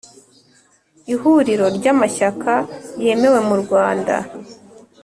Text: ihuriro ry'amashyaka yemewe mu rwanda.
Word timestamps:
ihuriro 1.13 1.65
ry'amashyaka 1.77 2.53
yemewe 3.03 3.39
mu 3.47 3.55
rwanda. 3.63 4.15